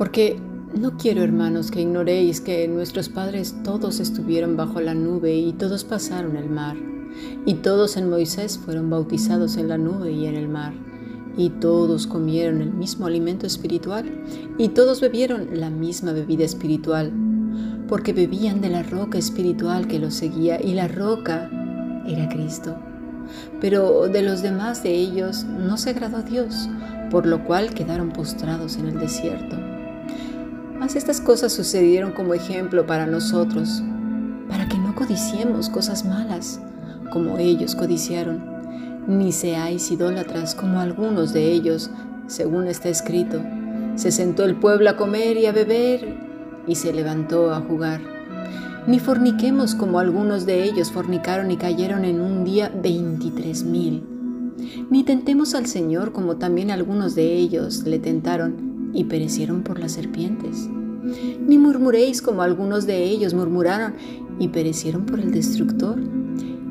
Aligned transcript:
Porque 0.00 0.40
no 0.74 0.96
quiero, 0.96 1.22
hermanos, 1.22 1.70
que 1.70 1.82
ignoréis 1.82 2.40
que 2.40 2.66
nuestros 2.68 3.10
padres 3.10 3.54
todos 3.62 4.00
estuvieron 4.00 4.56
bajo 4.56 4.80
la 4.80 4.94
nube 4.94 5.36
y 5.36 5.52
todos 5.52 5.84
pasaron 5.84 6.38
el 6.38 6.48
mar, 6.48 6.74
y 7.44 7.52
todos 7.56 7.98
en 7.98 8.08
Moisés 8.08 8.56
fueron 8.56 8.88
bautizados 8.88 9.58
en 9.58 9.68
la 9.68 9.76
nube 9.76 10.10
y 10.10 10.24
en 10.24 10.36
el 10.36 10.48
mar, 10.48 10.72
y 11.36 11.50
todos 11.50 12.06
comieron 12.06 12.62
el 12.62 12.72
mismo 12.72 13.04
alimento 13.04 13.46
espiritual, 13.46 14.24
y 14.56 14.68
todos 14.68 15.02
bebieron 15.02 15.60
la 15.60 15.68
misma 15.68 16.12
bebida 16.12 16.46
espiritual, 16.46 17.12
porque 17.86 18.14
bebían 18.14 18.62
de 18.62 18.70
la 18.70 18.82
roca 18.82 19.18
espiritual 19.18 19.86
que 19.86 19.98
los 19.98 20.14
seguía, 20.14 20.58
y 20.62 20.72
la 20.72 20.88
roca 20.88 21.50
era 22.06 22.26
Cristo. 22.30 22.74
Pero 23.60 24.08
de 24.08 24.22
los 24.22 24.40
demás 24.40 24.82
de 24.82 24.94
ellos 24.94 25.44
no 25.44 25.76
se 25.76 25.90
agradó 25.90 26.22
Dios, 26.22 26.70
por 27.10 27.26
lo 27.26 27.44
cual 27.44 27.74
quedaron 27.74 28.14
postrados 28.14 28.78
en 28.78 28.86
el 28.86 28.98
desierto. 28.98 29.69
Mas 30.80 30.96
estas 30.96 31.20
cosas 31.20 31.52
sucedieron 31.52 32.12
como 32.12 32.32
ejemplo 32.32 32.86
para 32.86 33.04
nosotros, 33.04 33.82
para 34.48 34.66
que 34.66 34.78
no 34.78 34.94
codiciemos 34.94 35.68
cosas 35.68 36.06
malas, 36.06 36.58
como 37.12 37.36
ellos 37.36 37.74
codiciaron, 37.74 38.42
ni 39.06 39.30
seáis 39.30 39.90
idólatras 39.90 40.54
como 40.54 40.80
algunos 40.80 41.34
de 41.34 41.52
ellos, 41.52 41.90
según 42.28 42.66
está 42.66 42.88
escrito. 42.88 43.42
Se 43.96 44.10
sentó 44.10 44.42
el 44.44 44.56
pueblo 44.56 44.88
a 44.88 44.96
comer 44.96 45.36
y 45.36 45.44
a 45.44 45.52
beber, 45.52 46.16
y 46.66 46.74
se 46.76 46.94
levantó 46.94 47.52
a 47.52 47.60
jugar. 47.60 48.00
Ni 48.86 49.00
forniquemos 49.00 49.74
como 49.74 49.98
algunos 49.98 50.46
de 50.46 50.64
ellos 50.64 50.90
fornicaron 50.90 51.50
y 51.50 51.58
cayeron 51.58 52.06
en 52.06 52.22
un 52.22 52.42
día 52.42 52.72
veintitrés 52.74 53.64
mil. 53.64 54.02
Ni 54.88 55.04
tentemos 55.04 55.54
al 55.54 55.66
Señor 55.66 56.12
como 56.12 56.36
también 56.36 56.70
algunos 56.70 57.14
de 57.14 57.34
ellos 57.34 57.82
le 57.84 57.98
tentaron 57.98 58.69
y 58.92 59.04
perecieron 59.04 59.62
por 59.62 59.78
las 59.78 59.92
serpientes. 59.92 60.68
Ni 61.46 61.58
murmuréis 61.58 62.22
como 62.22 62.42
algunos 62.42 62.86
de 62.86 63.04
ellos 63.04 63.34
murmuraron 63.34 63.94
y 64.38 64.48
perecieron 64.48 65.06
por 65.06 65.20
el 65.20 65.32
destructor. 65.32 65.98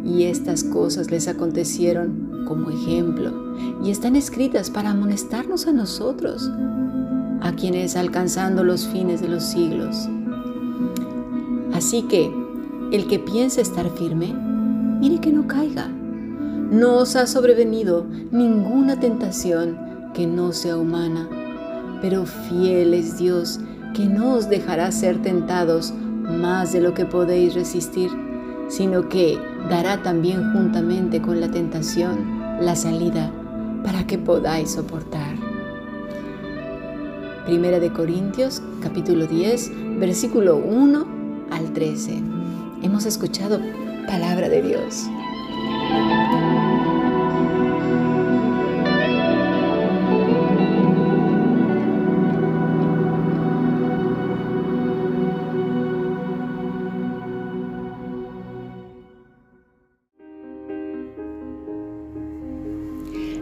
Y 0.05 0.23
estas 0.23 0.63
cosas 0.63 1.11
les 1.11 1.27
acontecieron 1.27 2.45
como 2.47 2.69
ejemplo 2.69 3.55
y 3.83 3.91
están 3.91 4.15
escritas 4.15 4.69
para 4.69 4.91
amonestarnos 4.91 5.67
a 5.67 5.73
nosotros, 5.73 6.49
a 7.41 7.53
quienes 7.55 7.95
alcanzando 7.95 8.63
los 8.63 8.87
fines 8.87 9.21
de 9.21 9.27
los 9.27 9.43
siglos. 9.43 10.07
Así 11.73 12.03
que 12.03 12.31
el 12.91 13.07
que 13.07 13.19
piense 13.19 13.61
estar 13.61 13.89
firme, 13.91 14.33
mire 14.99 15.19
que 15.19 15.31
no 15.31 15.47
caiga. 15.47 15.87
No 15.87 16.97
os 16.97 17.15
ha 17.15 17.27
sobrevenido 17.27 18.05
ninguna 18.31 18.99
tentación 18.99 19.77
que 20.13 20.27
no 20.27 20.53
sea 20.53 20.77
humana 20.77 21.27
pero 22.01 22.25
fiel 22.25 22.93
es 22.93 23.17
Dios, 23.17 23.59
que 23.93 24.05
no 24.05 24.33
os 24.33 24.49
dejará 24.49 24.91
ser 24.91 25.21
tentados 25.21 25.93
más 25.93 26.71
de 26.71 26.81
lo 26.81 26.93
que 26.93 27.05
podéis 27.05 27.55
resistir, 27.55 28.09
sino 28.67 29.09
que 29.09 29.37
dará 29.69 30.01
también 30.03 30.53
juntamente 30.53 31.21
con 31.21 31.41
la 31.41 31.49
tentación 31.49 32.39
la 32.61 32.75
salida 32.75 33.31
para 33.83 34.05
que 34.05 34.17
podáis 34.17 34.71
soportar. 34.71 35.35
Primera 37.45 37.79
de 37.79 37.91
Corintios, 37.91 38.61
capítulo 38.81 39.25
10, 39.25 39.99
versículo 39.99 40.57
1 40.57 41.05
al 41.49 41.73
13. 41.73 42.21
Hemos 42.83 43.05
escuchado 43.05 43.59
palabra 44.07 44.49
de 44.49 44.61
Dios. 44.61 45.07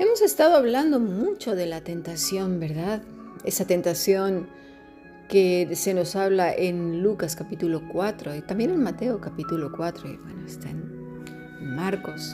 Hemos 0.00 0.22
estado 0.22 0.54
hablando 0.54 1.00
mucho 1.00 1.56
de 1.56 1.66
la 1.66 1.80
tentación, 1.80 2.60
¿verdad? 2.60 3.02
Esa 3.42 3.66
tentación 3.66 4.46
que 5.28 5.68
se 5.74 5.92
nos 5.92 6.14
habla 6.14 6.54
en 6.54 7.02
Lucas 7.02 7.34
capítulo 7.34 7.82
4 7.92 8.36
y 8.36 8.42
también 8.42 8.70
en 8.70 8.80
Mateo 8.80 9.20
capítulo 9.20 9.72
4 9.76 10.08
y 10.08 10.16
bueno, 10.18 10.46
está 10.46 10.70
en 10.70 11.74
Marcos. 11.74 12.32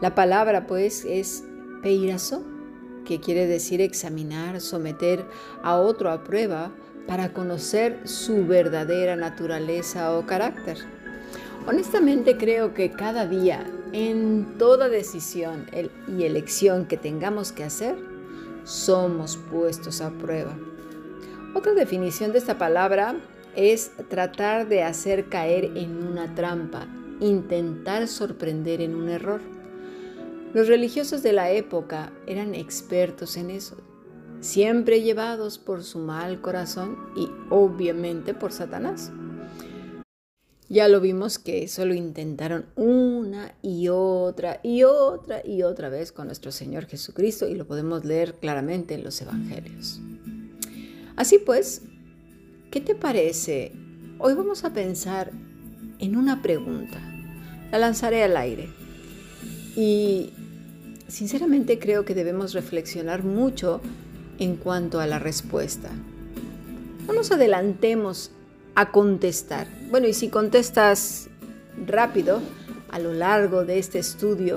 La 0.00 0.14
palabra 0.14 0.68
pues 0.68 1.04
es 1.04 1.42
peirazo, 1.82 2.44
que 3.04 3.18
quiere 3.18 3.48
decir 3.48 3.80
examinar, 3.80 4.60
someter 4.60 5.26
a 5.64 5.78
otro 5.78 6.08
a 6.12 6.22
prueba 6.22 6.72
para 7.08 7.32
conocer 7.32 8.06
su 8.06 8.46
verdadera 8.46 9.16
naturaleza 9.16 10.16
o 10.16 10.24
carácter. 10.24 10.78
Honestamente 11.66 12.36
creo 12.36 12.74
que 12.74 12.90
cada 12.90 13.26
día 13.26 13.66
en 13.92 14.58
toda 14.58 14.90
decisión 14.90 15.66
y 16.08 16.24
elección 16.24 16.84
que 16.84 16.98
tengamos 16.98 17.52
que 17.52 17.64
hacer, 17.64 17.96
somos 18.64 19.38
puestos 19.50 20.02
a 20.02 20.10
prueba. 20.10 20.54
Otra 21.54 21.72
definición 21.72 22.32
de 22.32 22.38
esta 22.38 22.58
palabra 22.58 23.16
es 23.56 23.92
tratar 24.10 24.68
de 24.68 24.82
hacer 24.82 25.30
caer 25.30 25.76
en 25.76 26.06
una 26.06 26.34
trampa, 26.34 26.86
intentar 27.20 28.08
sorprender 28.08 28.82
en 28.82 28.94
un 28.94 29.08
error. 29.08 29.40
Los 30.52 30.68
religiosos 30.68 31.22
de 31.22 31.32
la 31.32 31.50
época 31.50 32.12
eran 32.26 32.54
expertos 32.54 33.38
en 33.38 33.48
eso, 33.50 33.76
siempre 34.40 35.00
llevados 35.00 35.58
por 35.58 35.82
su 35.82 35.98
mal 35.98 36.42
corazón 36.42 36.98
y 37.16 37.30
obviamente 37.48 38.34
por 38.34 38.52
Satanás. 38.52 39.12
Ya 40.68 40.88
lo 40.88 41.00
vimos 41.00 41.38
que 41.38 41.68
solo 41.68 41.92
intentaron 41.92 42.66
una 42.74 43.54
y 43.60 43.88
otra 43.88 44.60
y 44.62 44.82
otra 44.84 45.46
y 45.46 45.62
otra 45.62 45.90
vez 45.90 46.10
con 46.10 46.26
nuestro 46.26 46.52
Señor 46.52 46.86
Jesucristo 46.86 47.46
y 47.48 47.54
lo 47.54 47.66
podemos 47.66 48.04
leer 48.04 48.34
claramente 48.34 48.94
en 48.94 49.04
los 49.04 49.20
Evangelios. 49.20 50.00
Así 51.16 51.38
pues, 51.38 51.82
¿qué 52.70 52.80
te 52.80 52.94
parece? 52.94 53.72
Hoy 54.18 54.32
vamos 54.34 54.64
a 54.64 54.72
pensar 54.72 55.32
en 55.98 56.16
una 56.16 56.40
pregunta. 56.40 56.98
La 57.70 57.78
lanzaré 57.78 58.22
al 58.22 58.36
aire. 58.36 58.70
Y 59.76 60.32
sinceramente 61.08 61.78
creo 61.78 62.04
que 62.04 62.14
debemos 62.14 62.54
reflexionar 62.54 63.22
mucho 63.22 63.80
en 64.38 64.56
cuanto 64.56 65.00
a 65.00 65.06
la 65.06 65.18
respuesta. 65.18 65.90
No 67.06 67.12
nos 67.12 67.30
adelantemos 67.30 68.30
a 68.74 68.90
contestar. 68.90 69.66
Bueno, 69.90 70.06
y 70.06 70.14
si 70.14 70.28
contestas 70.28 71.28
rápido 71.86 72.40
a 72.90 72.98
lo 72.98 73.12
largo 73.12 73.64
de 73.64 73.78
este 73.78 73.98
estudio, 73.98 74.56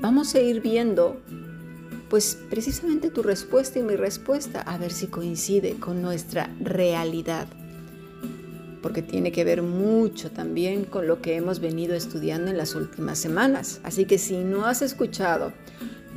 vamos 0.00 0.34
a 0.34 0.40
ir 0.40 0.60
viendo 0.60 1.20
pues 2.10 2.38
precisamente 2.50 3.08
tu 3.08 3.22
respuesta 3.22 3.78
y 3.78 3.82
mi 3.82 3.96
respuesta 3.96 4.60
a 4.60 4.76
ver 4.76 4.92
si 4.92 5.06
coincide 5.06 5.76
con 5.76 6.02
nuestra 6.02 6.50
realidad. 6.60 7.46
Porque 8.82 9.00
tiene 9.00 9.32
que 9.32 9.44
ver 9.44 9.62
mucho 9.62 10.30
también 10.30 10.84
con 10.84 11.06
lo 11.06 11.22
que 11.22 11.36
hemos 11.36 11.60
venido 11.60 11.94
estudiando 11.94 12.50
en 12.50 12.58
las 12.58 12.74
últimas 12.74 13.18
semanas. 13.18 13.80
Así 13.82 14.04
que 14.04 14.18
si 14.18 14.36
no 14.38 14.66
has 14.66 14.82
escuchado 14.82 15.54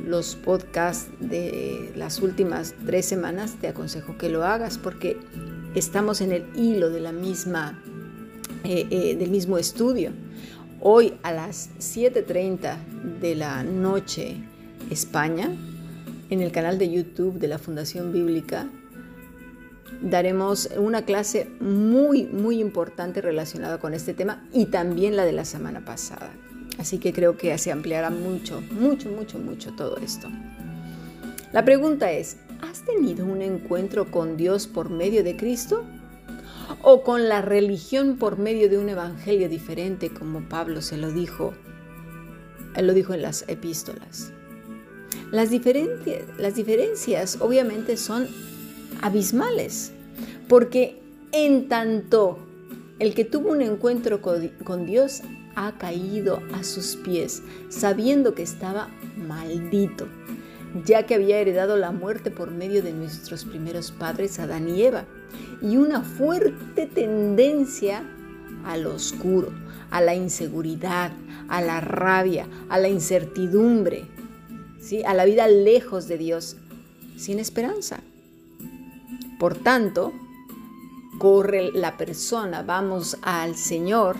los 0.04 0.36
podcasts 0.36 1.08
de 1.20 1.92
las 1.96 2.20
últimas 2.20 2.74
tres 2.84 3.06
semanas, 3.06 3.56
te 3.58 3.68
aconsejo 3.68 4.18
que 4.18 4.28
lo 4.28 4.44
hagas 4.44 4.76
porque 4.76 5.16
estamos 5.76 6.22
en 6.22 6.32
el 6.32 6.46
hilo 6.56 6.88
de 6.88 7.00
la 7.00 7.12
misma, 7.12 7.78
eh, 8.64 8.86
eh, 8.90 9.16
del 9.16 9.30
mismo 9.30 9.58
estudio. 9.58 10.10
Hoy 10.80 11.14
a 11.22 11.32
las 11.32 11.68
7.30 11.78 12.78
de 13.20 13.34
la 13.34 13.62
noche 13.62 14.36
España, 14.90 15.54
en 16.30 16.40
el 16.40 16.50
canal 16.50 16.78
de 16.78 16.90
YouTube 16.90 17.38
de 17.38 17.48
la 17.48 17.58
Fundación 17.58 18.10
Bíblica, 18.10 18.70
daremos 20.00 20.70
una 20.78 21.04
clase 21.04 21.50
muy, 21.60 22.24
muy 22.24 22.58
importante 22.58 23.20
relacionada 23.20 23.78
con 23.78 23.92
este 23.92 24.14
tema 24.14 24.48
y 24.54 24.66
también 24.66 25.14
la 25.14 25.26
de 25.26 25.32
la 25.32 25.44
semana 25.44 25.84
pasada. 25.84 26.32
Así 26.78 26.98
que 26.98 27.12
creo 27.12 27.36
que 27.36 27.56
se 27.58 27.70
ampliará 27.70 28.08
mucho, 28.08 28.62
mucho, 28.70 29.10
mucho, 29.10 29.38
mucho 29.38 29.74
todo 29.74 29.98
esto. 29.98 30.28
La 31.52 31.64
pregunta 31.64 32.12
es, 32.12 32.38
¿has 32.62 32.82
tenido 32.84 33.24
un 33.24 33.42
encuentro 33.42 34.10
con 34.10 34.36
Dios 34.36 34.66
por 34.66 34.90
medio 34.90 35.24
de 35.24 35.36
Cristo? 35.36 35.84
¿O 36.82 37.02
con 37.02 37.28
la 37.28 37.42
religión 37.42 38.16
por 38.16 38.38
medio 38.38 38.68
de 38.68 38.78
un 38.78 38.88
evangelio 38.88 39.48
diferente 39.48 40.10
como 40.10 40.48
Pablo 40.48 40.82
se 40.82 40.96
lo 40.96 41.12
dijo? 41.12 41.54
Él 42.74 42.86
lo 42.86 42.94
dijo 42.94 43.14
en 43.14 43.22
las 43.22 43.44
epístolas. 43.48 44.32
Las, 45.30 45.50
las 46.38 46.54
diferencias 46.54 47.38
obviamente 47.40 47.96
son 47.96 48.28
abismales, 49.02 49.92
porque 50.48 51.00
en 51.32 51.68
tanto 51.68 52.38
el 52.98 53.14
que 53.14 53.24
tuvo 53.24 53.50
un 53.50 53.62
encuentro 53.62 54.20
con 54.20 54.86
Dios 54.86 55.22
ha 55.56 55.72
caído 55.78 56.42
a 56.52 56.62
sus 56.62 56.96
pies, 56.96 57.42
sabiendo 57.70 58.34
que 58.34 58.42
estaba 58.42 58.88
maldito, 59.16 60.06
ya 60.84 61.04
que 61.04 61.14
había 61.14 61.38
heredado 61.38 61.76
la 61.76 61.92
muerte 61.92 62.30
por 62.30 62.50
medio 62.50 62.82
de 62.82 62.92
nuestros 62.92 63.44
primeros 63.44 63.90
padres 63.92 64.38
Adán 64.38 64.68
y 64.68 64.82
Eva, 64.82 65.04
y 65.62 65.76
una 65.76 66.02
fuerte 66.02 66.86
tendencia 66.86 68.02
al 68.64 68.86
oscuro, 68.86 69.52
a 69.90 70.00
la 70.00 70.14
inseguridad, 70.14 71.12
a 71.48 71.60
la 71.60 71.80
rabia, 71.80 72.46
a 72.68 72.78
la 72.78 72.88
incertidumbre, 72.88 74.06
¿sí? 74.80 75.02
a 75.04 75.14
la 75.14 75.24
vida 75.24 75.48
lejos 75.48 76.08
de 76.08 76.18
Dios, 76.18 76.56
sin 77.16 77.38
esperanza. 77.38 78.00
Por 79.38 79.56
tanto, 79.56 80.12
corre 81.18 81.70
la 81.72 81.96
persona, 81.96 82.62
vamos 82.62 83.18
al 83.22 83.56
Señor 83.56 84.16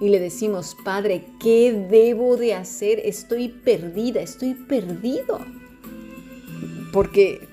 y 0.00 0.08
le 0.08 0.18
decimos, 0.18 0.76
Padre, 0.82 1.26
¿qué 1.38 1.86
debo 1.90 2.36
de 2.36 2.54
hacer? 2.54 3.00
Estoy 3.04 3.48
perdida, 3.48 4.22
estoy 4.22 4.54
perdido. 4.54 5.40
Porque 6.92 7.48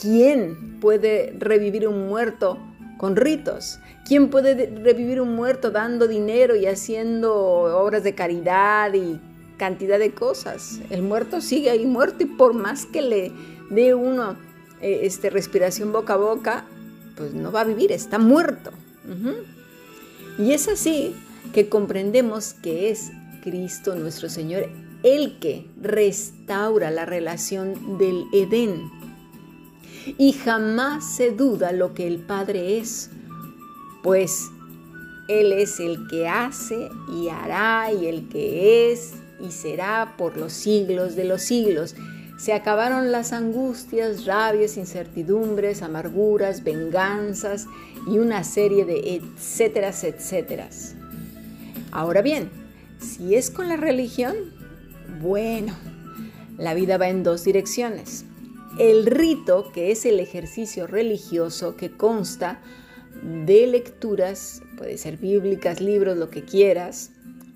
¿quién 0.00 0.80
puede 0.80 1.34
revivir 1.38 1.86
un 1.86 2.08
muerto 2.08 2.58
con 2.98 3.16
ritos? 3.16 3.78
¿Quién 4.06 4.28
puede 4.28 4.66
revivir 4.82 5.20
un 5.20 5.34
muerto 5.36 5.70
dando 5.70 6.08
dinero 6.08 6.56
y 6.56 6.66
haciendo 6.66 7.32
obras 7.80 8.02
de 8.02 8.14
caridad 8.14 8.92
y 8.94 9.20
cantidad 9.56 9.98
de 9.98 10.12
cosas? 10.12 10.80
El 10.90 11.02
muerto 11.02 11.40
sigue 11.40 11.70
ahí 11.70 11.86
muerto 11.86 12.24
y 12.24 12.26
por 12.26 12.54
más 12.54 12.86
que 12.86 13.02
le 13.02 13.32
dé 13.70 13.94
uno 13.94 14.36
eh, 14.80 15.00
este, 15.02 15.30
respiración 15.30 15.92
boca 15.92 16.14
a 16.14 16.16
boca, 16.16 16.64
pues 17.16 17.34
no 17.34 17.52
va 17.52 17.60
a 17.60 17.64
vivir, 17.64 17.92
está 17.92 18.18
muerto. 18.18 18.72
Y 20.38 20.52
es 20.52 20.68
así 20.68 21.14
que 21.52 21.68
comprendemos 21.68 22.54
que 22.54 22.90
es 22.90 23.10
Cristo 23.42 23.94
nuestro 23.94 24.28
Señor 24.28 24.68
el 25.02 25.38
que 25.38 25.66
restaura 25.80 26.90
la 26.90 27.06
relación 27.06 27.98
del 27.98 28.24
Edén. 28.32 28.90
Y 30.18 30.32
jamás 30.32 31.16
se 31.16 31.30
duda 31.30 31.72
lo 31.72 31.94
que 31.94 32.06
el 32.06 32.18
Padre 32.18 32.78
es, 32.78 33.10
pues 34.02 34.50
Él 35.28 35.52
es 35.52 35.78
el 35.80 36.06
que 36.08 36.28
hace 36.28 36.88
y 37.12 37.28
hará 37.28 37.92
y 37.92 38.06
el 38.06 38.28
que 38.28 38.92
es 38.92 39.14
y 39.40 39.50
será 39.50 40.14
por 40.16 40.36
los 40.36 40.52
siglos 40.52 41.16
de 41.16 41.24
los 41.24 41.42
siglos. 41.42 41.94
Se 42.38 42.54
acabaron 42.54 43.12
las 43.12 43.34
angustias, 43.34 44.24
rabias, 44.24 44.78
incertidumbres, 44.78 45.82
amarguras, 45.82 46.64
venganzas 46.64 47.66
y 48.06 48.18
una 48.18 48.44
serie 48.44 48.86
de 48.86 49.16
etcéteras, 49.16 50.04
etcéteras. 50.04 50.94
Ahora 51.92 52.22
bien, 52.22 52.50
si 52.98 53.34
es 53.34 53.50
con 53.50 53.68
la 53.68 53.76
religión, 53.76 54.36
bueno, 55.20 55.74
la 56.58 56.74
vida 56.74 56.98
va 56.98 57.08
en 57.08 57.22
dos 57.22 57.44
direcciones. 57.44 58.24
El 58.78 59.06
rito, 59.06 59.70
que 59.72 59.90
es 59.90 60.06
el 60.06 60.20
ejercicio 60.20 60.86
religioso 60.86 61.76
que 61.76 61.90
consta 61.90 62.60
de 63.44 63.66
lecturas, 63.66 64.62
puede 64.78 64.96
ser 64.96 65.18
bíblicas, 65.18 65.80
libros, 65.80 66.16
lo 66.16 66.30
que 66.30 66.44
quieras, 66.44 67.10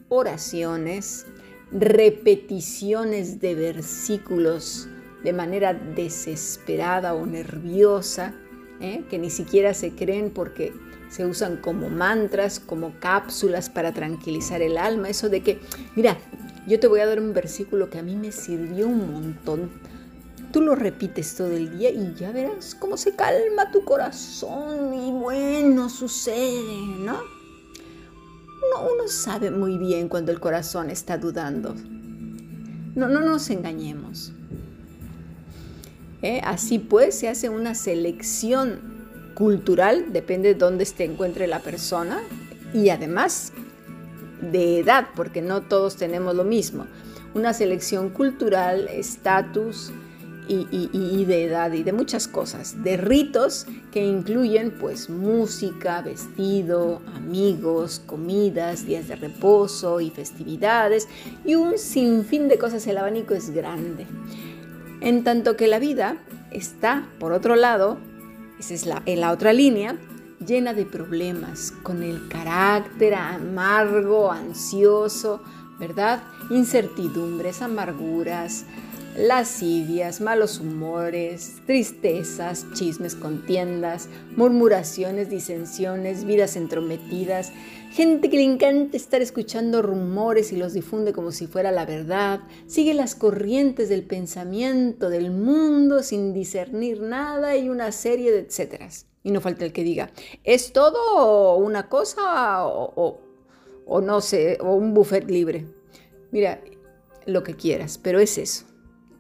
oraciones, 0.08 1.26
repeticiones 1.72 3.40
de 3.40 3.55
versículos 3.55 4.88
de 5.22 5.32
manera 5.32 5.72
desesperada 5.72 7.14
o 7.14 7.25
nerviosa, 7.25 8.34
¿eh? 8.81 9.05
que 9.08 9.19
ni 9.19 9.31
siquiera 9.31 9.72
se 9.72 9.93
creen 9.93 10.31
porque 10.31 10.72
se 11.08 11.25
usan 11.25 11.56
como 11.58 11.88
mantras, 11.88 12.61
como 12.61 12.99
cápsulas 13.00 13.70
para 13.70 13.93
tranquilizar 13.93 14.61
el 14.61 14.76
alma. 14.76 15.08
Eso 15.08 15.28
de 15.28 15.43
que, 15.43 15.61
mira, 15.94 16.19
yo 16.66 16.81
te 16.81 16.87
voy 16.87 17.00
a 17.00 17.06
dar 17.06 17.20
un 17.20 17.32
versículo 17.32 17.90
que 17.90 17.99
a 17.99 18.02
mí 18.02 18.16
me 18.16 18.32
sirvió 18.32 18.88
un 18.88 19.12
montón. 19.12 19.70
Tú 20.52 20.61
lo 20.61 20.75
repites 20.75 21.34
todo 21.34 21.50
el 21.50 21.78
día 21.78 21.90
y 21.90 22.14
ya 22.14 22.31
verás 22.32 22.75
cómo 22.75 22.96
se 22.96 23.14
calma 23.14 23.70
tu 23.72 23.84
corazón 23.84 24.94
y 24.94 25.11
bueno, 25.11 25.88
sucede, 25.88 26.76
¿no? 27.00 27.34
uno, 28.81 29.08
sabe 29.08 29.50
muy 29.50 29.78
bien 29.78 30.08
cuando 30.08 30.32
el 30.32 30.40
corazón 30.40 30.90
está 30.90 31.19
dudando. 31.19 31.75
No, 32.94 33.08
no 33.08 33.20
nos 33.20 33.50
engañemos. 33.50 34.32
¿Eh? 36.22 36.40
Así 36.43 36.78
pues, 36.78 37.19
se 37.19 37.28
hace 37.28 37.49
una 37.49 37.75
selección 37.75 38.81
cultural, 39.34 40.12
depende 40.12 40.49
de 40.49 40.55
dónde 40.55 40.87
se 40.87 41.05
encuentre 41.05 41.46
la 41.46 41.61
persona, 41.61 42.22
y 42.72 42.88
además 42.88 43.52
de 44.40 44.81
edad, 44.81 45.08
porque 45.14 45.42
no 45.42 45.62
todos 45.62 45.96
tenemos 45.96 46.34
lo 46.34 46.44
mismo. 46.44 46.86
Una 47.34 47.52
selección 47.52 48.10
cultural, 48.10 48.88
estatus, 48.88 49.92
y, 50.46 51.25
de 51.25 51.44
edad 51.44 51.72
y 51.72 51.82
de 51.82 51.92
muchas 51.92 52.28
cosas, 52.28 52.82
de 52.82 52.96
ritos 52.96 53.66
que 53.92 54.04
incluyen 54.04 54.72
pues 54.72 55.08
música, 55.08 56.02
vestido, 56.02 57.00
amigos, 57.14 58.02
comidas, 58.04 58.86
días 58.86 59.08
de 59.08 59.16
reposo 59.16 60.00
y 60.00 60.11
festividades 60.11 61.09
y 61.44 61.54
un 61.54 61.78
sinfín 61.78 62.49
de 62.49 62.59
cosas. 62.59 62.87
El 62.87 62.99
abanico 62.99 63.35
es 63.35 63.50
grande. 63.50 64.06
En 65.00 65.25
tanto 65.25 65.56
que 65.56 65.66
la 65.66 65.78
vida 65.78 66.16
está, 66.50 67.09
por 67.18 67.32
otro 67.32 67.56
lado, 67.56 67.99
esa 68.59 68.75
es 68.75 68.87
la, 68.87 69.02
en 69.06 69.20
la 69.20 69.32
otra 69.32 69.52
línea, 69.52 69.97
llena 70.44 70.74
de 70.74 70.84
problemas, 70.86 71.72
con 71.82 72.02
el 72.02 72.28
carácter 72.28 73.14
amargo, 73.14 74.30
ansioso, 74.30 75.42
¿verdad? 75.78 76.22
Incertidumbres, 76.50 77.62
amarguras, 77.62 78.66
lascivias, 79.16 80.20
malos 80.20 80.58
humores, 80.58 81.62
tristezas, 81.66 82.66
chismes, 82.74 83.14
contiendas, 83.14 84.08
murmuraciones, 84.36 85.30
disensiones, 85.30 86.24
vidas 86.24 86.56
entrometidas, 86.56 87.52
gente 87.92 88.28
que 88.28 88.38
le 88.38 88.42
encanta 88.42 88.96
estar 88.96 89.22
escuchando 89.22 89.82
rumores 89.82 90.52
y 90.52 90.56
los 90.56 90.72
difunde 90.72 91.12
como 91.12 91.30
si 91.30 91.46
fuera 91.46 91.70
la 91.70 91.86
verdad, 91.86 92.40
sigue 92.66 92.92
las 92.92 93.14
corrientes 93.14 93.88
del 93.88 94.02
pensamiento 94.02 95.10
del 95.10 95.30
mundo 95.30 96.02
sin 96.02 96.32
discernir 96.32 97.00
nada 97.00 97.56
y 97.56 97.68
una 97.68 97.92
serie 97.92 98.32
de 98.32 98.40
etcéteras. 98.40 99.06
Y 99.25 99.33
no 99.33 99.40
falta 99.40 99.64
el 99.64 99.73
que 99.73 99.83
diga, 99.83 100.12
¿es 100.45 100.73
todo 100.73 101.57
una 101.57 101.88
cosa 101.88 102.64
o, 102.66 103.21
no 104.00 104.21
sé, 104.21 104.59
o 104.61 104.75
un 104.75 104.95
buffet 104.95 105.28
libre? 105.28 105.66
Mira, 106.31 106.62
lo 107.26 107.43
que 107.43 107.54
quieras, 107.54 107.99
pero 107.99 108.21
es 108.21 108.38
eso 108.38 108.66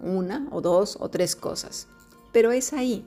una 0.04 0.48
o 0.50 0.60
dos 0.60 0.96
o 1.00 1.08
tres 1.08 1.34
cosas, 1.34 1.88
pero 2.32 2.52
es 2.52 2.72
ahí. 2.72 3.04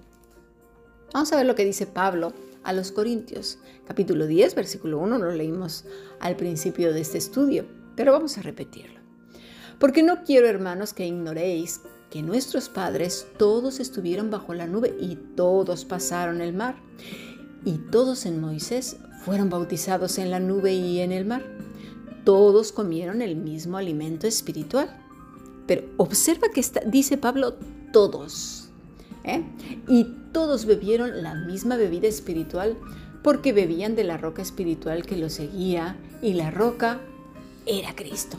Vamos 1.13 1.31
a 1.31 1.37
ver 1.37 1.45
lo 1.45 1.55
que 1.55 1.65
dice 1.65 1.85
Pablo 1.85 2.33
a 2.63 2.73
los 2.73 2.91
Corintios, 2.91 3.59
capítulo 3.85 4.27
10, 4.27 4.55
versículo 4.55 4.99
1, 4.99 5.17
lo 5.19 5.31
leímos 5.31 5.85
al 6.19 6.35
principio 6.35 6.91
de 6.91 7.01
este 7.01 7.17
estudio, 7.17 7.65
pero 7.95 8.11
vamos 8.11 8.37
a 8.37 8.41
repetirlo. 8.41 8.99
Porque 9.79 10.03
no 10.03 10.23
quiero, 10.23 10.47
hermanos, 10.47 10.93
que 10.93 11.05
ignoréis 11.05 11.81
que 12.09 12.21
nuestros 12.21 12.69
padres 12.69 13.27
todos 13.37 13.79
estuvieron 13.79 14.29
bajo 14.29 14.53
la 14.53 14.67
nube 14.67 14.95
y 14.99 15.15
todos 15.35 15.85
pasaron 15.85 16.41
el 16.41 16.53
mar, 16.53 16.75
y 17.65 17.73
todos 17.77 18.25
en 18.25 18.39
Moisés 18.39 18.97
fueron 19.25 19.49
bautizados 19.49 20.17
en 20.17 20.31
la 20.31 20.39
nube 20.39 20.73
y 20.73 20.99
en 20.99 21.11
el 21.11 21.25
mar. 21.25 21.43
Todos 22.23 22.71
comieron 22.71 23.21
el 23.21 23.35
mismo 23.35 23.77
alimento 23.77 24.27
espiritual 24.27 24.89
pero 25.67 25.83
observa 25.97 26.47
que 26.49 26.61
está, 26.61 26.79
dice 26.85 27.17
Pablo, 27.17 27.55
todos. 27.91 28.69
¿eh? 29.25 29.43
Y 29.87 30.05
todos 30.31 30.65
bebieron 30.65 31.21
la 31.21 31.35
misma 31.35 31.75
bebida 31.75 32.07
espiritual 32.07 32.77
porque 33.21 33.51
bebían 33.51 33.95
de 33.95 34.05
la 34.05 34.17
roca 34.17 34.41
espiritual 34.41 35.05
que 35.05 35.17
los 35.17 35.33
seguía 35.33 35.97
y 36.21 36.33
la 36.33 36.49
roca 36.49 37.01
era 37.65 37.93
Cristo. 37.95 38.37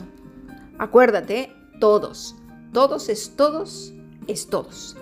Acuérdate, 0.79 1.53
todos. 1.79 2.35
Todos 2.73 3.09
es 3.09 3.31
todos, 3.35 3.93
es 4.27 4.47
todos. 4.47 4.95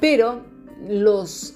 Pero 0.00 0.40
los, 0.88 1.54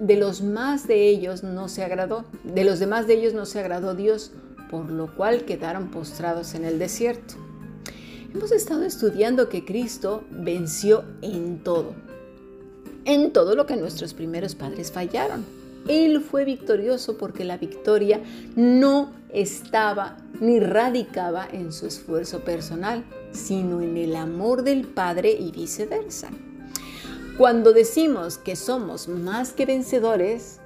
de 0.00 0.16
los 0.16 0.42
más 0.42 0.86
de 0.86 1.08
ellos 1.08 1.42
no 1.42 1.68
se 1.68 1.84
agradó, 1.84 2.24
de 2.44 2.64
los 2.64 2.78
demás 2.78 3.06
de 3.06 3.14
ellos 3.14 3.34
no 3.34 3.46
se 3.46 3.60
agradó 3.60 3.94
Dios, 3.94 4.32
por 4.70 4.90
lo 4.90 5.14
cual 5.14 5.44
quedaron 5.44 5.90
postrados 5.90 6.54
en 6.54 6.64
el 6.64 6.78
desierto. 6.78 7.34
Hemos 8.32 8.52
estado 8.52 8.84
estudiando 8.84 9.48
que 9.48 9.64
Cristo 9.64 10.22
venció 10.30 11.04
en 11.20 11.64
todo, 11.64 11.94
en 13.04 13.32
todo 13.32 13.56
lo 13.56 13.66
que 13.66 13.76
nuestros 13.76 14.14
primeros 14.14 14.54
padres 14.54 14.92
fallaron. 14.92 15.44
Él 15.88 16.20
fue 16.20 16.44
victorioso 16.44 17.18
porque 17.18 17.44
la 17.44 17.56
victoria 17.56 18.20
no 18.54 19.12
estaba 19.32 20.18
ni 20.40 20.60
radicaba 20.60 21.48
en 21.50 21.72
su 21.72 21.86
esfuerzo 21.86 22.40
personal, 22.40 23.04
sino 23.32 23.80
en 23.80 23.96
el 23.96 24.16
amor 24.16 24.62
del 24.62 24.86
Padre 24.86 25.32
y 25.32 25.50
viceversa. 25.50 26.30
Cuando 27.38 27.72
decimos 27.72 28.38
que 28.38 28.56
somos 28.56 29.08
más 29.08 29.52
que 29.52 29.66
vencedores, 29.66 30.60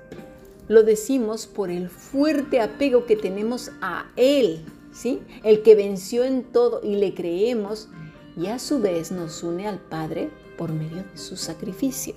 lo 0.67 0.83
decimos 0.83 1.47
por 1.47 1.71
el 1.71 1.89
fuerte 1.89 2.61
apego 2.61 3.07
que 3.07 3.17
tenemos 3.17 3.71
a 3.81 4.11
Él, 4.17 4.65
¿sí? 4.93 5.21
El 5.43 5.63
que 5.63 5.75
venció 5.75 6.25
en 6.25 6.43
todo 6.43 6.81
y 6.83 6.97
le 6.97 7.15
creemos 7.15 7.89
y 8.37 8.47
a 8.47 8.59
su 8.59 8.81
vez 8.81 9.13
nos 9.13 9.43
une 9.43 9.69
al 9.69 9.79
Padre 9.79 10.31
por 10.57 10.73
medio 10.73 11.05
de 11.05 11.19
su 11.19 11.37
sacrificio. 11.37 12.15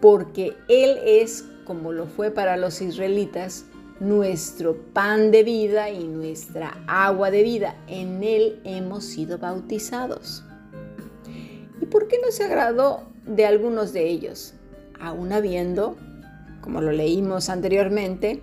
Porque 0.00 0.56
Él 0.68 0.98
es, 1.04 1.44
como 1.64 1.92
lo 1.92 2.06
fue 2.06 2.30
para 2.30 2.56
los 2.56 2.80
israelitas, 2.80 3.66
nuestro 4.00 4.76
pan 4.92 5.30
de 5.30 5.44
vida 5.44 5.90
y 5.90 6.04
nuestra 6.04 6.82
agua 6.86 7.30
de 7.30 7.42
vida. 7.42 7.76
En 7.86 8.22
Él 8.22 8.60
hemos 8.64 9.04
sido 9.04 9.38
bautizados. 9.38 10.44
¿Y 11.80 11.86
por 11.86 12.08
qué 12.08 12.18
no 12.24 12.30
se 12.30 12.44
agradó 12.44 13.02
de 13.26 13.46
algunos 13.46 13.92
de 13.92 14.08
ellos, 14.08 14.54
aún 15.00 15.32
habiendo, 15.32 15.96
como 16.60 16.80
lo 16.80 16.92
leímos 16.92 17.48
anteriormente, 17.48 18.42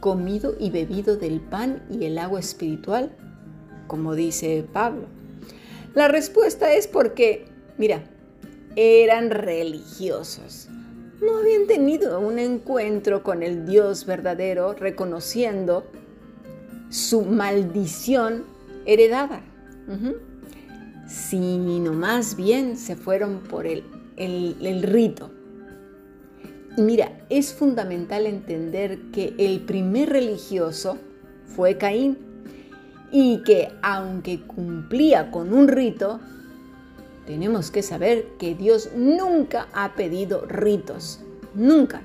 comido 0.00 0.54
y 0.58 0.70
bebido 0.70 1.16
del 1.16 1.40
pan 1.40 1.82
y 1.90 2.06
el 2.06 2.18
agua 2.18 2.40
espiritual, 2.40 3.12
como 3.86 4.14
dice 4.14 4.64
Pablo. 4.72 5.06
La 5.94 6.08
respuesta 6.08 6.72
es 6.72 6.86
porque, 6.86 7.46
mira, 7.76 8.02
eran 8.76 9.30
religiosos. 9.30 10.68
No 11.20 11.38
habían 11.38 11.66
tenido 11.66 12.20
un 12.20 12.38
encuentro 12.38 13.22
con 13.22 13.42
el 13.42 13.66
Dios 13.66 14.06
verdadero 14.06 14.72
reconociendo 14.72 15.84
su 16.88 17.22
maldición 17.22 18.44
heredada, 18.86 19.42
sino 21.06 21.92
más 21.92 22.36
bien 22.36 22.76
se 22.76 22.96
fueron 22.96 23.40
por 23.40 23.66
el 23.66 23.84
el, 24.20 24.82
rito. 24.82 25.30
Y 26.76 26.82
mira, 26.82 27.12
es 27.28 27.52
fundamental 27.52 28.26
entender 28.26 28.98
que 29.12 29.34
el 29.38 29.60
primer 29.60 30.10
religioso 30.10 30.98
fue 31.46 31.76
Caín 31.76 32.18
y 33.10 33.42
que 33.42 33.72
aunque 33.82 34.40
cumplía 34.42 35.30
con 35.30 35.52
un 35.52 35.68
rito, 35.68 36.20
tenemos 37.30 37.70
que 37.70 37.84
saber 37.84 38.26
que 38.40 38.56
Dios 38.56 38.90
nunca 38.96 39.68
ha 39.72 39.94
pedido 39.94 40.46
ritos, 40.46 41.20
nunca. 41.54 42.02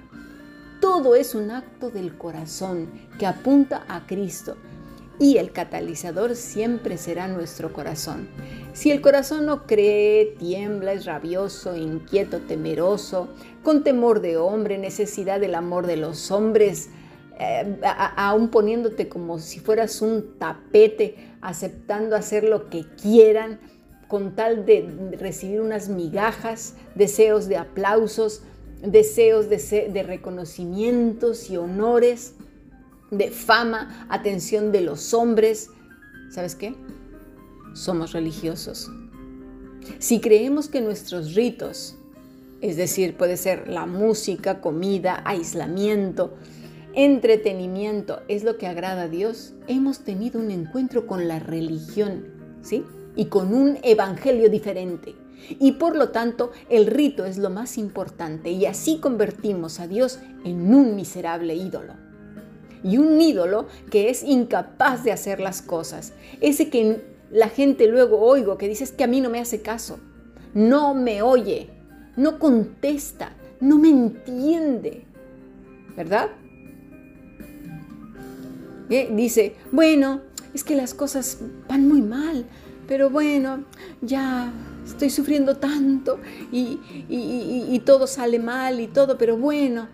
Todo 0.79 1.15
es 1.15 1.33
un 1.33 1.49
acto 1.49 1.89
del 1.89 2.15
corazón 2.15 2.91
que 3.17 3.25
apunta 3.25 3.85
a 3.87 4.05
Cristo 4.05 4.55
y 5.17 5.37
el 5.37 5.51
catalizador 5.51 6.35
siempre 6.35 6.99
será 6.99 7.27
nuestro 7.27 7.73
corazón. 7.73 8.27
Si 8.73 8.91
el 8.91 9.01
corazón 9.01 9.47
no 9.47 9.65
cree, 9.65 10.35
tiembla, 10.37 10.93
es 10.93 11.05
rabioso, 11.05 11.75
inquieto, 11.75 12.41
temeroso, 12.41 13.29
con 13.63 13.83
temor 13.83 14.21
de 14.21 14.37
hombre, 14.37 14.77
necesidad 14.77 15.39
del 15.39 15.55
amor 15.55 15.87
de 15.87 15.97
los 15.97 16.29
hombres, 16.29 16.89
eh, 17.39 17.81
aún 18.15 18.49
poniéndote 18.49 19.09
como 19.09 19.39
si 19.39 19.59
fueras 19.59 20.03
un 20.03 20.37
tapete, 20.37 21.33
aceptando 21.41 22.15
hacer 22.15 22.43
lo 22.43 22.69
que 22.69 22.85
quieran, 23.01 23.59
con 24.15 24.33
tal 24.33 24.65
de 24.65 25.17
recibir 25.19 25.59
unas 25.59 25.89
migajas, 25.89 26.75
deseos 26.95 27.49
de 27.49 27.57
aplausos, 27.57 28.43
deseos 28.81 29.49
de, 29.49 30.03
reconocimientos 30.03 31.49
y 31.49 31.57
honores 31.57 32.35
de 33.11 33.29
fama, 33.29 34.07
atención 34.07 34.71
de 34.71 34.79
los 34.79 35.13
hombres. 35.13 35.69
¿Sabes 36.29 36.55
qué? 36.55 36.73
Somos 37.73 38.13
religiosos. 38.13 38.89
Si 39.99 40.21
creemos 40.21 40.69
que 40.69 40.79
nuestros 40.79 41.35
ritos, 41.35 41.97
es 42.61 42.77
decir, 42.77 43.17
puede 43.17 43.35
ser 43.35 43.67
la 43.67 43.85
música, 43.85 44.61
comida, 44.61 45.23
aislamiento, 45.25 46.35
entretenimiento, 46.93 48.21
es 48.29 48.45
lo 48.45 48.57
que 48.57 48.67
agrada 48.67 49.01
a 49.01 49.09
Dios, 49.09 49.55
hemos 49.67 50.05
tenido 50.05 50.39
un 50.39 50.51
encuentro 50.51 51.05
con 51.05 51.27
la 51.27 51.39
religión, 51.39 52.27
¿sí? 52.61 52.85
Y 53.15 53.25
con 53.25 53.53
un 53.53 53.77
evangelio 53.83 54.49
diferente. 54.49 55.15
Y 55.59 55.73
por 55.73 55.95
lo 55.95 56.09
tanto, 56.09 56.51
el 56.69 56.87
rito 56.87 57.25
es 57.25 57.37
lo 57.37 57.49
más 57.49 57.77
importante 57.77 58.49
y 58.49 58.65
así 58.65 58.99
convertimos 58.99 59.79
a 59.79 59.87
Dios 59.87 60.19
en 60.43 60.73
un 60.73 60.95
miserable 60.95 61.55
ídolo 61.55 62.05
y 62.85 62.99
un 62.99 63.19
ídolo 63.19 63.65
que 63.89 64.11
es 64.11 64.23
incapaz 64.23 65.03
de 65.03 65.11
hacer 65.11 65.39
las 65.39 65.63
cosas. 65.63 66.13
Ese 66.39 66.69
que 66.69 67.03
la 67.31 67.49
gente 67.49 67.87
luego 67.87 68.19
oigo 68.19 68.59
que 68.59 68.67
dice 68.67 68.83
es 68.83 68.91
que 68.91 69.03
a 69.03 69.07
mí 69.07 69.21
no 69.21 69.31
me 69.31 69.39
hace 69.39 69.61
caso, 69.61 69.99
no 70.53 70.93
me 70.93 71.23
oye, 71.23 71.71
no 72.15 72.37
contesta, 72.37 73.33
no 73.59 73.79
me 73.79 73.89
entiende, 73.89 75.03
¿verdad? 75.97 76.29
Eh, 78.91 79.09
dice, 79.11 79.55
bueno, 79.71 80.21
es 80.53 80.63
que 80.63 80.75
las 80.75 80.93
cosas 80.93 81.39
van 81.67 81.87
muy 81.87 82.03
mal, 82.03 82.45
pero 82.87 83.09
bueno, 83.09 83.63
ya 84.01 84.51
estoy 84.85 85.09
sufriendo 85.09 85.57
tanto 85.57 86.19
y, 86.51 87.79
todo 87.85 88.07
sale 88.07 88.39
mal 88.39 88.79
y 88.79 88.87
todo, 88.87 89.17
pero 89.17 89.37
bueno, 89.37 89.87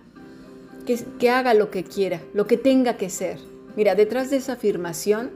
que, 0.85 1.29
haga 1.29 1.53
lo 1.53 1.69
que 1.71 1.83
quiera, 1.83 2.21
lo 2.33 2.47
que 2.47 2.57
tenga 2.57 2.97
que 2.97 3.09
ser. 3.09 3.39
Mira, 3.75 3.95
detrás 3.95 4.29
de 4.29 4.37
esa 4.37 4.53
afirmación 4.53 5.31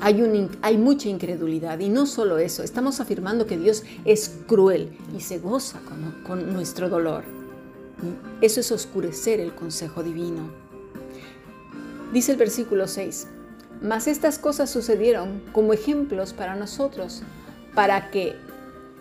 hay, 0.00 0.22
un, 0.22 0.50
hay, 0.62 0.76
mucha 0.76 1.08
incredulidad 1.08 1.78
y 1.80 1.88
no 1.88 2.06
solo 2.06 2.38
eso, 2.38 2.62
estamos 2.62 3.00
afirmando 3.00 3.46
que 3.46 3.58
Dios 3.58 3.82
es 4.04 4.36
cruel 4.46 4.90
y 5.16 5.20
se 5.20 5.38
goza 5.38 5.80
con, 5.80 6.22
con, 6.22 6.52
nuestro 6.52 6.88
dolor. 6.88 7.24
Eso 8.40 8.60
es 8.60 8.70
oscurecer 8.70 9.40
el 9.40 9.54
consejo 9.54 10.02
divino. 10.02 10.50
Dice 12.12 12.32
el 12.32 12.38
versículo 12.38 12.86
6, 12.86 13.26
mas 13.84 14.08
estas 14.08 14.40
cosas 14.40 14.68
sucedieron 14.70 15.40
como 15.52 15.72
ejemplos 15.72 16.32
para 16.32 16.56
nosotros, 16.56 17.22
para 17.76 18.10
que, 18.10 18.34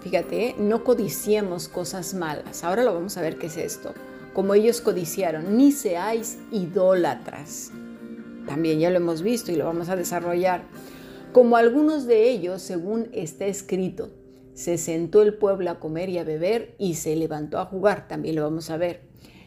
fíjate, 0.02 0.56
no 0.60 0.84
codiciemos 0.84 1.68
cosas 1.68 2.14
malas. 2.14 2.64
Ahora 2.64 2.84
lo 2.84 2.94
vamos 2.94 3.18
a 3.18 3.22
ver 3.22 3.40
qué 3.40 3.48
es 3.48 3.58
esto 3.58 3.94
como 4.34 4.56
ellos 4.56 4.82
codiciaron, 4.82 5.58
ni 5.58 5.72
seáis 5.72 6.40
idólatras. 6.52 7.72
También 8.48 8.80
ya 8.80 8.90
lo 8.90 8.98
hemos 8.98 9.22
visto 9.22 9.52
y 9.52 9.56
lo 9.56 9.66
vamos 9.66 9.90
a 9.90 9.96
desarrollar. 9.96 10.64
Como 11.32 11.56
algunos 11.56 12.06
de 12.06 12.30
ellos, 12.30 12.62
según 12.62 13.10
está 13.14 13.46
escrito, 13.46 14.12
se 14.54 14.78
sentó 14.78 15.22
el 15.22 15.36
pueblo 15.36 15.70
a 15.72 15.80
comer 15.80 16.10
y 16.10 16.18
a 16.18 16.24
beber 16.24 16.76
y 16.78 16.96
se 16.96 17.16
levantó 17.16 17.60
a 17.60 17.66
jugar, 17.66 18.08
también 18.08 18.36
lo 18.36 18.44
vamos 18.44 18.70
a 18.70 18.78
ver. 18.78 19.02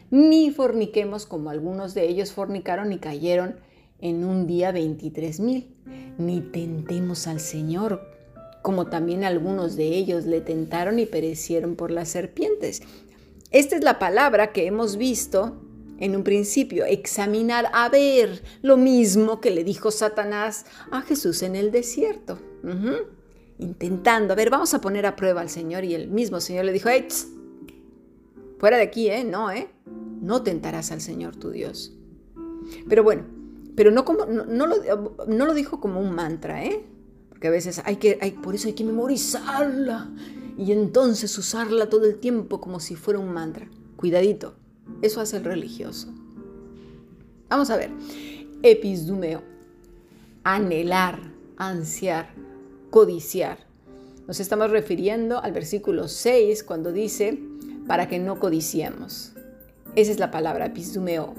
Ni 0.09 0.51
forniquemos 0.51 1.25
como 1.25 1.49
algunos 1.49 1.93
de 1.93 2.07
ellos 2.07 2.31
fornicaron 2.31 2.91
y 2.93 2.97
cayeron 2.97 3.57
en 3.99 4.23
un 4.23 4.47
día 4.47 4.71
23 4.71 5.39
mil. 5.39 5.73
Ni 6.17 6.41
tentemos 6.41 7.27
al 7.27 7.39
Señor, 7.39 8.01
como 8.61 8.87
también 8.87 9.23
algunos 9.23 9.75
de 9.75 9.85
ellos 9.85 10.25
le 10.25 10.41
tentaron 10.41 10.99
y 10.99 11.05
perecieron 11.05 11.75
por 11.75 11.91
las 11.91 12.09
serpientes. 12.09 12.81
Esta 13.51 13.75
es 13.75 13.83
la 13.83 13.99
palabra 13.99 14.51
que 14.51 14.65
hemos 14.65 14.97
visto 14.97 15.61
en 15.99 16.15
un 16.15 16.23
principio, 16.23 16.85
examinar, 16.85 17.69
a 17.73 17.89
ver, 17.89 18.43
lo 18.61 18.77
mismo 18.77 19.41
que 19.41 19.51
le 19.51 19.63
dijo 19.63 19.89
Satanás 19.89 20.65
a 20.91 21.01
Jesús 21.01 21.41
en 21.43 21.55
el 21.55 21.71
desierto. 21.71 22.39
Intentando, 23.57 24.33
a 24.33 24.35
ver, 24.35 24.49
vamos 24.49 24.73
a 24.73 24.81
poner 24.81 25.05
a 25.05 25.15
prueba 25.15 25.41
al 25.41 25.49
Señor 25.49 25.83
y 25.83 25.95
el 25.95 26.09
mismo 26.09 26.39
Señor 26.39 26.65
le 26.65 26.73
dijo, 26.73 26.89
fuera 28.59 28.77
de 28.77 28.83
aquí, 28.83 29.09
¿eh? 29.09 29.23
No, 29.23 29.49
¿eh? 29.51 29.69
No 30.21 30.43
tentarás 30.43 30.91
al 30.91 31.01
Señor 31.01 31.35
tu 31.35 31.49
Dios. 31.49 31.93
Pero 32.87 33.03
bueno, 33.03 33.23
pero 33.77 33.91
no, 33.91 34.05
como, 34.05 34.25
no, 34.25 34.65
lo, 34.65 34.77
no 35.27 35.45
lo 35.45 35.53
dijo 35.53 35.79
como 35.79 35.99
un 35.99 36.09
mantra, 36.09 36.65
¿eh? 36.65 36.83
Porque 37.29 37.47
a 37.47 37.51
veces 37.51 37.79
hay 37.85 37.97
que, 37.97 38.17
hay, 38.19 38.31
por 38.31 38.55
eso 38.55 38.67
hay 38.67 38.73
que 38.73 38.83
memorizarla 38.83 40.09
y 40.57 40.71
entonces 40.71 41.37
usarla 41.37 41.87
todo 41.87 42.05
el 42.05 42.15
tiempo 42.15 42.59
como 42.59 42.79
si 42.79 42.95
fuera 42.95 43.19
un 43.19 43.31
mantra. 43.31 43.69
Cuidadito, 43.95 44.55
eso 45.03 45.21
hace 45.21 45.37
el 45.37 45.43
religioso. 45.43 46.07
Vamos 47.49 47.69
a 47.69 47.77
ver, 47.77 47.91
episdumeo, 48.63 49.43
anhelar, 50.43 51.19
ansiar, 51.57 52.33
codiciar. 52.89 53.59
Nos 54.25 54.39
estamos 54.39 54.71
refiriendo 54.71 55.39
al 55.43 55.51
versículo 55.51 56.07
6 56.07 56.63
cuando 56.63 56.91
dice, 56.91 57.39
para 57.85 58.07
que 58.07 58.17
no 58.17 58.39
codiciemos. 58.39 59.33
Esa 59.93 60.11
es 60.11 60.17
la 60.17 60.31
palabra, 60.31 60.73
pisumeo. 60.73 61.35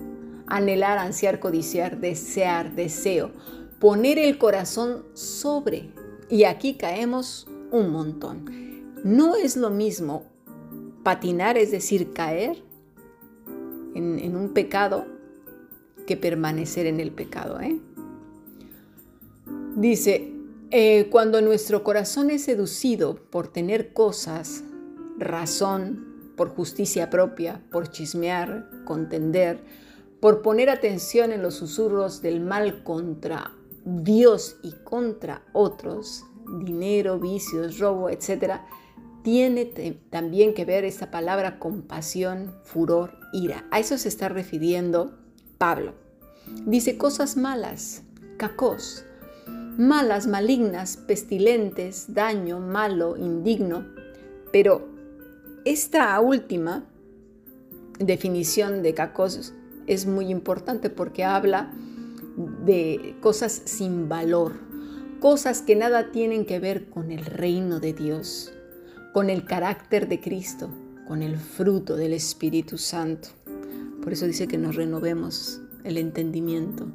Anhelar, 0.49 0.99
ansiar, 0.99 1.41
codiciar, 1.41 2.01
desear, 2.01 2.75
deseo. 2.75 3.31
Poner 3.79 4.19
el 4.19 4.39
corazón 4.39 5.05
sobre. 5.15 5.93
Y 6.31 6.45
aquí 6.45 6.75
caemos 6.75 7.47
un 7.71 7.91
montón. 7.91 8.45
No 9.05 9.37
es 9.37 9.57
lo 9.57 9.71
mismo 9.71 10.25
patinar, 11.03 11.57
es 11.57 11.71
decir, 11.71 12.13
caer 12.13 12.63
en, 13.95 14.37
un 14.37 14.51
pecado, 14.51 15.07
que 16.07 16.17
permanecer 16.17 16.87
en 16.87 17.01
el 17.01 17.13
pecado. 17.13 17.61
¿eh? 17.61 17.79
Dice, 19.77 20.33
eh, 20.71 21.09
cuando 21.11 21.41
nuestro 21.41 21.83
corazón 21.85 22.31
es 22.31 22.45
seducido 22.45 23.17
por 23.31 23.49
tener 23.49 23.93
cosas, 23.93 24.65
razón, 25.19 26.33
por 26.37 26.49
justicia 26.51 27.11
propia, 27.11 27.63
por 27.71 27.91
chismear, 27.91 28.71
contender, 28.85 29.65
por 30.21 30.43
poner 30.43 30.71
atención 30.71 31.33
en 31.33 31.43
los 31.43 31.55
susurros 31.55 32.23
del 32.23 32.41
mal 32.41 32.83
contra 32.83 33.53
Dios 33.85 34.57
y 34.63 34.73
contra 34.85 35.43
otros, 35.53 36.25
dinero, 36.65 37.19
vicios, 37.19 37.79
robo, 37.79 38.11
etc., 38.11 38.61
tiene 39.23 39.67
también 40.11 40.55
que 40.55 40.65
ver 40.65 40.85
esta 40.85 41.11
palabra 41.11 41.59
compasión, 41.59 42.55
furor, 42.63 43.19
ira. 43.33 43.67
A 43.71 43.79
eso 43.79 43.99
se 43.99 44.09
está 44.09 44.29
refiriendo 44.29 45.19
Pablo. 45.59 45.95
Dice 46.65 46.97
cosas 46.97 47.37
malas, 47.37 48.05
cacos, 48.39 49.05
malas, 49.77 50.27
malignas, 50.27 50.97
pestilentes, 50.97 52.15
daño, 52.15 52.59
malo, 52.61 53.17
indigno. 53.17 53.87
Pero 54.51 54.89
esta 55.65 56.19
última 56.21 56.87
definición 57.99 58.83
de 58.83 58.95
cacos 58.95 59.53
es 59.89 60.07
muy 60.07 60.31
importante 60.31 60.91
porque 60.91 61.25
habla 61.25 61.73
de 62.65 63.17
cosas 63.21 63.63
sin 63.65 64.09
valor, 64.09 64.53
cosas 65.21 65.63
que 65.63 65.75
nada 65.75 66.13
tienen 66.13 66.45
que 66.45 66.61
ver 66.61 66.89
con 66.89 67.11
el 67.11 67.25
reino 67.25 67.81
de 67.81 67.93
Dios, 67.93 68.53
con 69.13 69.31
el 69.31 69.45
carácter 69.45 70.09
de 70.09 70.21
Cristo, 70.21 70.71
con 71.09 71.23
el 71.23 71.37
fruto 71.37 71.97
del 71.97 72.13
Espíritu 72.13 72.79
Santo. 72.79 73.31
Por 74.03 74.13
eso 74.13 74.27
dice 74.27 74.47
que 74.47 74.59
nos 74.59 74.77
renovemos 74.77 75.61
el 75.85 75.97
entendimiento. 75.97 76.87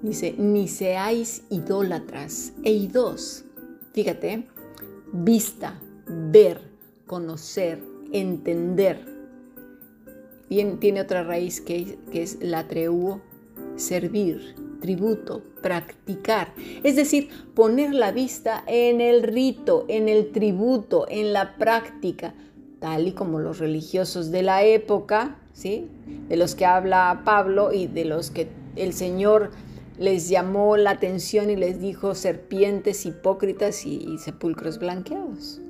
Dice, 0.00 0.34
ni 0.38 0.68
seáis 0.68 1.42
idólatras 1.50 2.52
e 2.62 2.72
idos. 2.72 3.44
Fíjate, 3.92 4.46
vista, 5.12 5.80
ver, 6.06 6.60
conocer, 7.06 7.82
entender. 8.12 9.17
Tiene 10.48 11.00
otra 11.00 11.22
raíz 11.24 11.60
que, 11.60 11.98
es 12.12 12.38
la 12.40 12.66
treuo, 12.68 13.20
servir, 13.76 14.54
tributo, 14.80 15.42
practicar. 15.62 16.54
Es 16.82 16.96
decir, 16.96 17.28
poner 17.54 17.94
la 17.94 18.12
vista 18.12 18.64
en 18.66 19.00
el 19.00 19.22
rito, 19.22 19.84
en 19.88 20.08
el 20.08 20.32
tributo, 20.32 21.06
en 21.08 21.32
la 21.32 21.56
práctica, 21.56 22.34
tal 22.80 23.08
y 23.08 23.12
como 23.12 23.40
los 23.40 23.58
religiosos 23.58 24.30
de 24.30 24.42
la 24.42 24.64
época, 24.64 25.36
¿sí? 25.52 25.86
de 26.28 26.36
los 26.36 26.54
que 26.54 26.64
habla 26.64 27.22
Pablo 27.24 27.72
y 27.72 27.86
de 27.86 28.04
los 28.04 28.30
que 28.30 28.48
el 28.76 28.92
Señor 28.92 29.50
les 29.98 30.28
llamó 30.28 30.76
la 30.76 30.90
atención 30.90 31.50
y 31.50 31.56
les 31.56 31.80
dijo 31.80 32.14
serpientes 32.14 33.04
hipócritas 33.04 33.84
y, 33.84 34.18
sepulcros 34.18 34.78
blanqueados. 34.78 35.60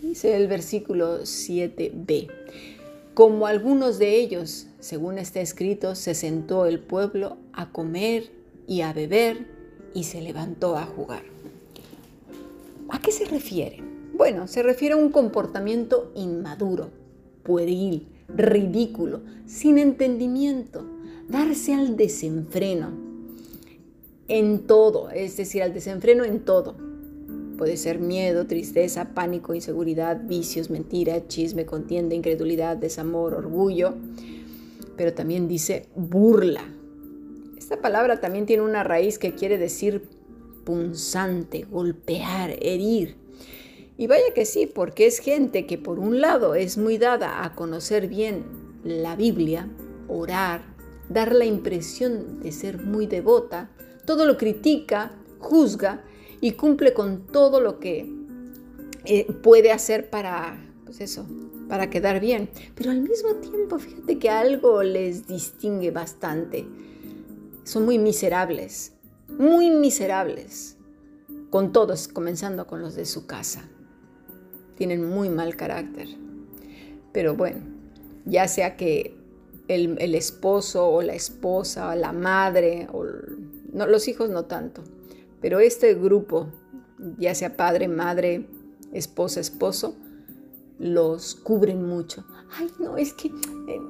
Dice 0.00 0.36
el 0.36 0.48
versículo 0.48 1.20
7b. 1.22 2.30
Como 3.14 3.46
algunos 3.46 3.98
de 3.98 4.16
ellos, 4.16 4.68
según 4.78 5.18
está 5.18 5.40
escrito, 5.40 5.94
se 5.94 6.14
sentó 6.14 6.66
el 6.66 6.78
pueblo 6.78 7.36
a 7.52 7.72
comer 7.72 8.30
y 8.66 8.82
a 8.82 8.92
beber 8.92 9.46
y 9.94 10.04
se 10.04 10.20
levantó 10.20 10.76
a 10.76 10.86
jugar. 10.86 11.22
¿A 12.88 13.00
qué 13.00 13.10
se 13.10 13.24
refiere? 13.24 13.82
Bueno, 14.14 14.46
se 14.46 14.62
refiere 14.62 14.94
a 14.94 14.98
un 14.98 15.10
comportamiento 15.10 16.12
inmaduro, 16.14 16.90
pueril, 17.42 18.08
ridículo, 18.28 19.22
sin 19.46 19.78
entendimiento, 19.78 20.84
darse 21.28 21.74
al 21.74 21.96
desenfreno 21.96 22.90
en 24.28 24.66
todo, 24.66 25.10
es 25.10 25.36
decir, 25.36 25.62
al 25.62 25.74
desenfreno 25.74 26.24
en 26.24 26.40
todo. 26.40 26.89
Puede 27.60 27.76
ser 27.76 27.98
miedo, 27.98 28.46
tristeza, 28.46 29.10
pánico, 29.12 29.52
inseguridad, 29.52 30.18
vicios, 30.24 30.70
mentira, 30.70 31.28
chisme, 31.28 31.66
contienda, 31.66 32.14
incredulidad, 32.14 32.78
desamor, 32.78 33.34
orgullo, 33.34 33.92
pero 34.96 35.12
también 35.12 35.46
dice 35.46 35.86
burla. 35.94 36.62
Esta 37.58 37.82
palabra 37.82 38.18
también 38.18 38.46
tiene 38.46 38.62
una 38.62 38.82
raíz 38.82 39.18
que 39.18 39.34
quiere 39.34 39.58
decir 39.58 40.08
punzante, 40.64 41.66
golpear, 41.70 42.56
herir. 42.62 43.16
Y 43.98 44.06
vaya 44.06 44.32
que 44.34 44.46
sí, 44.46 44.66
porque 44.66 45.06
es 45.06 45.18
gente 45.18 45.66
que 45.66 45.76
por 45.76 45.98
un 45.98 46.22
lado 46.22 46.54
es 46.54 46.78
muy 46.78 46.96
dada 46.96 47.44
a 47.44 47.54
conocer 47.54 48.08
bien 48.08 48.42
la 48.84 49.16
Biblia, 49.16 49.68
orar, 50.08 50.62
dar 51.10 51.34
la 51.34 51.44
impresión 51.44 52.40
de 52.40 52.52
ser 52.52 52.82
muy 52.82 53.06
devota, 53.06 53.68
todo 54.06 54.24
lo 54.24 54.38
critica, 54.38 55.12
juzga 55.40 56.04
y 56.40 56.52
cumple 56.52 56.92
con 56.92 57.26
todo 57.26 57.60
lo 57.60 57.78
que 57.78 58.10
eh, 59.04 59.32
puede 59.42 59.72
hacer 59.72 60.10
para, 60.10 60.58
pues 60.84 61.00
eso, 61.00 61.26
para 61.68 61.90
quedar 61.90 62.20
bien. 62.20 62.50
Pero 62.74 62.90
al 62.90 63.00
mismo 63.00 63.34
tiempo, 63.36 63.78
fíjate 63.78 64.18
que 64.18 64.30
algo 64.30 64.82
les 64.82 65.26
distingue 65.26 65.90
bastante. 65.90 66.66
Son 67.64 67.84
muy 67.84 67.98
miserables, 67.98 68.92
muy 69.28 69.70
miserables, 69.70 70.76
con 71.50 71.72
todos, 71.72 72.08
comenzando 72.08 72.66
con 72.66 72.80
los 72.82 72.94
de 72.94 73.04
su 73.04 73.26
casa. 73.26 73.68
Tienen 74.76 75.08
muy 75.08 75.28
mal 75.28 75.56
carácter. 75.56 76.08
Pero 77.12 77.34
bueno, 77.34 77.60
ya 78.24 78.48
sea 78.48 78.76
que 78.76 79.16
el, 79.68 80.14
esposo 80.14 80.88
o 80.88 81.02
la 81.02 81.14
esposa 81.14 81.90
o 81.90 81.94
la 81.94 82.12
madre, 82.12 82.88
o, 82.92 83.04
los 83.04 84.08
hijos 84.08 84.30
no 84.30 84.46
tanto, 84.46 84.82
pero 85.40 85.60
este 85.60 85.94
grupo, 85.94 86.48
ya 87.18 87.34
sea 87.34 87.56
padre, 87.56 87.88
madre, 87.88 88.46
esposa, 88.92 89.40
esposo, 89.40 89.96
los 90.78 91.34
cubren 91.34 91.84
mucho. 91.86 92.24
Ay, 92.58 92.70
no, 92.78 92.96
es 92.96 93.12
que 93.12 93.28
eh, 93.28 93.80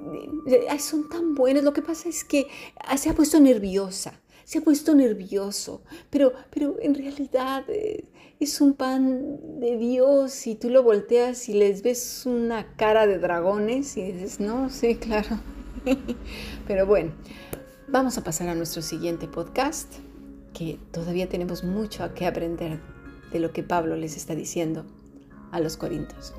eh, 0.46 0.78
son 0.78 1.08
tan 1.08 1.34
buenos. 1.34 1.62
Lo 1.62 1.72
que 1.72 1.82
pasa 1.82 2.08
es 2.08 2.24
que 2.24 2.46
se 2.96 3.10
ha 3.10 3.14
puesto 3.14 3.40
nerviosa, 3.40 4.20
se 4.44 4.58
ha 4.58 4.60
puesto 4.60 4.94
nervioso, 4.94 5.82
pero, 6.10 6.32
pero 6.50 6.76
en 6.80 6.94
realidad 6.94 7.64
eh, 7.68 8.04
es 8.40 8.60
un 8.60 8.74
pan 8.74 9.60
de 9.60 9.76
Dios 9.76 10.46
y 10.46 10.56
tú 10.56 10.70
lo 10.70 10.82
volteas 10.82 11.48
y 11.48 11.54
les 11.54 11.82
ves 11.82 12.26
una 12.26 12.74
cara 12.76 13.06
de 13.06 13.18
dragones 13.18 13.96
y 13.96 14.12
dices, 14.12 14.40
no, 14.40 14.68
sí, 14.68 14.96
claro, 14.96 15.40
Pero 16.66 16.86
bueno, 16.86 17.12
vamos 17.88 18.18
a 18.18 18.24
pasar 18.24 18.48
a 18.48 18.54
nuestro 18.54 18.82
siguiente 18.82 19.26
podcast, 19.28 19.94
que 20.52 20.78
todavía 20.92 21.28
tenemos 21.28 21.64
mucho 21.64 22.04
a 22.04 22.14
que 22.14 22.26
aprender 22.26 22.80
de 23.32 23.40
lo 23.40 23.52
que 23.52 23.62
Pablo 23.62 23.96
les 23.96 24.16
está 24.16 24.34
diciendo 24.34 24.84
a 25.52 25.60
los 25.60 25.76
corintios. 25.76 26.34